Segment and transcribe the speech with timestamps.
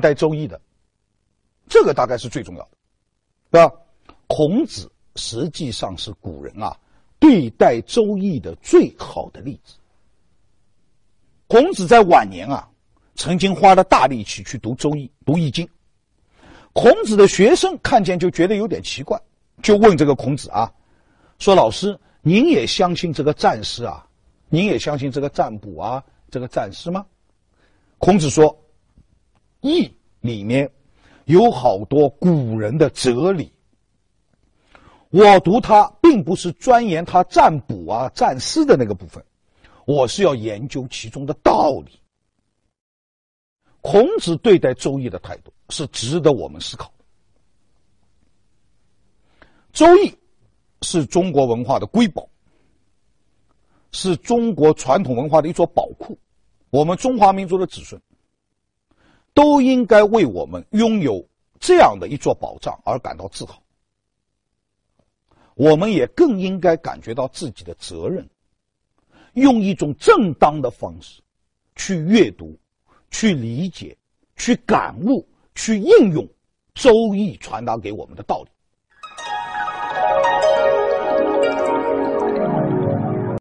[0.00, 0.60] 待《周易》的，
[1.68, 2.70] 这个大概是最重要的，
[3.50, 3.72] 对吧？
[4.26, 6.76] 孔子实际上是古人啊
[7.18, 9.74] 对待《周易》的最好的例子。
[11.46, 12.68] 孔子在晚年啊，
[13.16, 15.66] 曾经花了大力气去读《周易》、读《易经》。
[16.72, 19.20] 孔子的学生看见就觉得有点奇怪，
[19.60, 20.72] 就问这个孔子啊，
[21.40, 24.06] 说：“老师，您也相信这个战师啊？
[24.48, 26.02] 您也相信这个占卜啊？
[26.30, 27.04] 这个战师吗？”
[27.98, 28.56] 孔子说
[29.60, 30.70] ：“易里面
[31.24, 33.52] 有好多古人的哲理，
[35.10, 39.24] 我读它并不是钻研它占卜啊、占师的那个部分，
[39.86, 41.92] 我是要研究其中的道理。”
[43.82, 46.92] 孔子对待《周易》的态度是值得我们思考。
[49.72, 50.10] 《周易》
[50.82, 52.28] 是中国文化的瑰宝，
[53.92, 56.18] 是中国传统文化的一座宝库。
[56.68, 57.98] 我们中华民族的子孙
[59.34, 61.28] 都应该为我们拥有
[61.58, 63.62] 这样的一座宝藏而感到自豪。
[65.54, 68.28] 我们也更应该感觉到自己的责任，
[69.34, 71.20] 用一种正当的方式
[71.76, 72.58] 去阅读。
[73.12, 73.98] 去理解、
[74.36, 76.24] 去感悟、去应用
[76.74, 78.50] 《周易》传达给我们的道理。